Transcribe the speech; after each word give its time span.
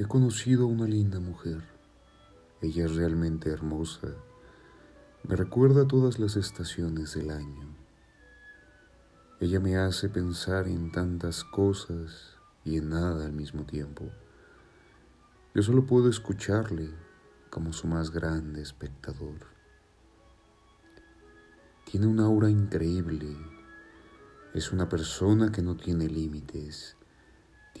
He 0.00 0.06
conocido 0.06 0.64
a 0.64 0.66
una 0.66 0.86
linda 0.86 1.20
mujer. 1.20 1.62
Ella 2.62 2.86
es 2.86 2.94
realmente 2.94 3.50
hermosa. 3.50 4.08
Me 5.24 5.36
recuerda 5.36 5.82
a 5.82 5.86
todas 5.86 6.18
las 6.18 6.36
estaciones 6.36 7.12
del 7.12 7.30
año. 7.30 7.76
Ella 9.40 9.60
me 9.60 9.76
hace 9.76 10.08
pensar 10.08 10.68
en 10.68 10.90
tantas 10.90 11.44
cosas 11.44 12.38
y 12.64 12.78
en 12.78 12.88
nada 12.88 13.26
al 13.26 13.32
mismo 13.32 13.66
tiempo. 13.66 14.08
Yo 15.54 15.62
solo 15.62 15.84
puedo 15.84 16.08
escucharle 16.08 16.88
como 17.50 17.74
su 17.74 17.86
más 17.86 18.10
grande 18.10 18.62
espectador. 18.62 19.48
Tiene 21.84 22.06
una 22.06 22.24
aura 22.24 22.48
increíble. 22.48 23.36
Es 24.54 24.72
una 24.72 24.88
persona 24.88 25.52
que 25.52 25.60
no 25.60 25.76
tiene 25.76 26.08
límites 26.08 26.96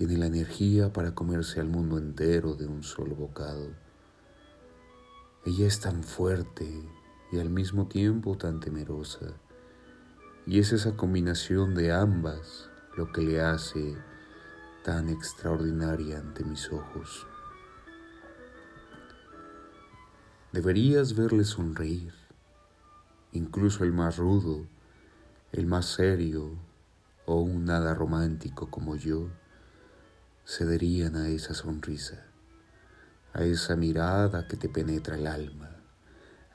tiene 0.00 0.16
la 0.16 0.28
energía 0.28 0.94
para 0.94 1.14
comerse 1.14 1.60
al 1.60 1.68
mundo 1.68 1.98
entero 1.98 2.54
de 2.54 2.66
un 2.66 2.82
solo 2.82 3.14
bocado. 3.14 3.68
Ella 5.44 5.66
es 5.66 5.78
tan 5.78 6.04
fuerte 6.04 6.88
y 7.30 7.38
al 7.38 7.50
mismo 7.50 7.86
tiempo 7.86 8.38
tan 8.38 8.60
temerosa. 8.60 9.34
Y 10.46 10.58
es 10.58 10.72
esa 10.72 10.96
combinación 10.96 11.74
de 11.74 11.92
ambas 11.92 12.70
lo 12.96 13.12
que 13.12 13.20
le 13.20 13.42
hace 13.42 13.94
tan 14.84 15.10
extraordinaria 15.10 16.18
ante 16.18 16.44
mis 16.44 16.72
ojos. 16.72 17.26
Deberías 20.50 21.14
verle 21.14 21.44
sonreír, 21.44 22.14
incluso 23.32 23.84
el 23.84 23.92
más 23.92 24.16
rudo, 24.16 24.66
el 25.52 25.66
más 25.66 25.84
serio 25.84 26.56
o 27.26 27.42
un 27.42 27.66
nada 27.66 27.92
romántico 27.92 28.70
como 28.70 28.96
yo 28.96 29.28
cederían 30.50 31.14
a 31.14 31.28
esa 31.28 31.54
sonrisa, 31.54 32.24
a 33.32 33.44
esa 33.44 33.76
mirada 33.76 34.48
que 34.48 34.56
te 34.56 34.68
penetra 34.68 35.14
el 35.14 35.28
alma, 35.28 35.76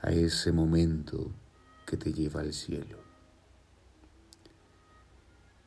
a 0.02 0.12
ese 0.12 0.52
momento 0.52 1.32
que 1.86 1.96
te 1.96 2.12
lleva 2.12 2.42
al 2.42 2.52
cielo. 2.52 3.00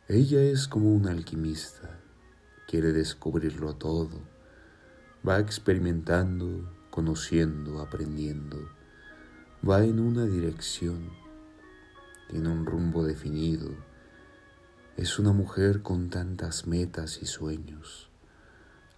Ella 0.09 0.43
es 0.43 0.69
como 0.69 0.93
un 0.93 1.09
alquimista, 1.09 2.01
quiere 2.67 2.93
descubrirlo 2.93 3.77
todo, 3.77 4.21
va 5.27 5.39
experimentando, 5.39 6.71
conociendo, 6.91 7.81
aprendiendo, 7.81 8.59
va 9.67 9.83
en 9.85 10.01
una 10.01 10.27
dirección, 10.27 11.09
tiene 12.29 12.51
un 12.51 12.67
rumbo 12.67 13.05
definido, 13.05 13.71
es 14.99 15.19
una 15.19 15.33
mujer 15.33 15.81
con 15.81 16.11
tantas 16.11 16.67
metas 16.67 17.23
y 17.23 17.27
sueños 17.27 18.08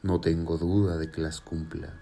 no 0.03 0.21
tengo 0.21 0.57
duda 0.57 0.97
de 0.97 1.11
que 1.11 1.21
las 1.21 1.41
cumpla. 1.41 1.93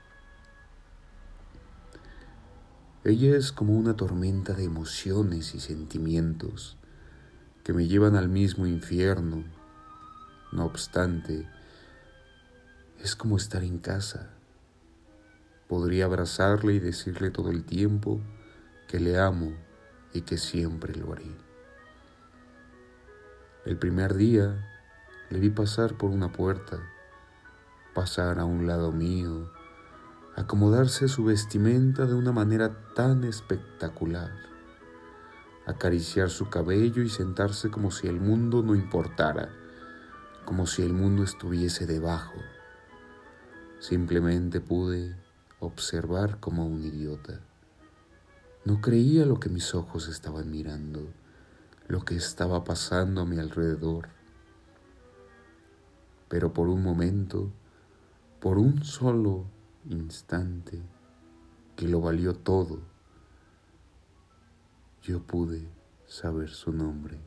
Ella 3.02 3.36
es 3.36 3.50
como 3.50 3.74
una 3.74 3.96
tormenta 3.96 4.52
de 4.52 4.64
emociones 4.64 5.54
y 5.54 5.60
sentimientos 5.60 6.76
que 7.64 7.72
me 7.72 7.88
llevan 7.88 8.14
al 8.14 8.28
mismo 8.28 8.66
infierno. 8.66 9.44
No 10.52 10.64
obstante, 10.64 11.48
es 13.02 13.16
como 13.16 13.36
estar 13.36 13.64
en 13.64 13.78
casa. 13.78 14.30
Podría 15.66 16.04
abrazarle 16.04 16.74
y 16.74 16.78
decirle 16.78 17.30
todo 17.30 17.50
el 17.50 17.64
tiempo 17.64 18.20
que 18.86 19.00
le 19.00 19.18
amo 19.18 19.52
y 20.14 20.22
que 20.22 20.38
siempre 20.38 20.94
lo 20.94 21.12
haré. 21.12 21.34
El 23.64 23.76
primer 23.76 24.14
día 24.14 24.66
le 25.30 25.40
vi 25.40 25.50
pasar 25.50 25.98
por 25.98 26.10
una 26.10 26.32
puerta 26.32 26.80
pasar 27.98 28.38
a 28.38 28.44
un 28.44 28.68
lado 28.68 28.92
mío, 28.92 29.50
acomodarse 30.36 31.08
su 31.08 31.24
vestimenta 31.24 32.06
de 32.06 32.14
una 32.14 32.30
manera 32.30 32.94
tan 32.94 33.24
espectacular, 33.24 34.30
acariciar 35.66 36.30
su 36.30 36.48
cabello 36.48 37.02
y 37.02 37.08
sentarse 37.08 37.72
como 37.72 37.90
si 37.90 38.06
el 38.06 38.20
mundo 38.20 38.62
no 38.62 38.76
importara, 38.76 39.48
como 40.44 40.68
si 40.68 40.82
el 40.82 40.92
mundo 40.92 41.24
estuviese 41.24 41.86
debajo. 41.86 42.38
Simplemente 43.80 44.60
pude 44.60 45.16
observar 45.58 46.38
como 46.38 46.68
un 46.68 46.84
idiota. 46.84 47.40
No 48.64 48.80
creía 48.80 49.26
lo 49.26 49.40
que 49.40 49.48
mis 49.48 49.74
ojos 49.74 50.06
estaban 50.06 50.52
mirando, 50.52 51.08
lo 51.88 52.04
que 52.04 52.14
estaba 52.14 52.62
pasando 52.62 53.22
a 53.22 53.26
mi 53.26 53.40
alrededor. 53.40 54.08
Pero 56.28 56.52
por 56.52 56.68
un 56.68 56.84
momento 56.84 57.50
por 58.40 58.58
un 58.58 58.84
solo 58.84 59.46
instante 59.88 60.80
que 61.76 61.88
lo 61.88 62.00
valió 62.00 62.34
todo, 62.34 62.80
yo 65.02 65.22
pude 65.22 65.68
saber 66.06 66.50
su 66.50 66.72
nombre. 66.72 67.18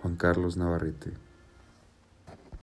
Juan 0.00 0.16
Carlos 0.16 0.56
Navarrete 0.56 1.12